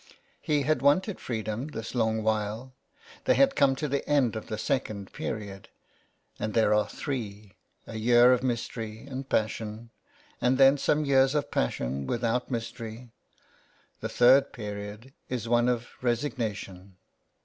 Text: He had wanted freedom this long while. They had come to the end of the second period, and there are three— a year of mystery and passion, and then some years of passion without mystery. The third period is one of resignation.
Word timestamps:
He 0.41 0.63
had 0.63 0.81
wanted 0.81 1.19
freedom 1.19 1.67
this 1.67 1.93
long 1.93 2.23
while. 2.23 2.73
They 3.25 3.35
had 3.35 3.55
come 3.55 3.75
to 3.75 3.87
the 3.87 4.03
end 4.09 4.35
of 4.35 4.47
the 4.47 4.57
second 4.57 5.13
period, 5.13 5.69
and 6.39 6.55
there 6.55 6.73
are 6.73 6.89
three— 6.89 7.53
a 7.85 7.97
year 7.97 8.33
of 8.33 8.41
mystery 8.41 9.05
and 9.05 9.29
passion, 9.29 9.91
and 10.41 10.57
then 10.57 10.79
some 10.79 11.05
years 11.05 11.35
of 11.35 11.51
passion 11.51 12.07
without 12.07 12.49
mystery. 12.49 13.11
The 13.99 14.09
third 14.09 14.51
period 14.51 15.13
is 15.29 15.47
one 15.47 15.69
of 15.69 15.87
resignation. 16.01 16.95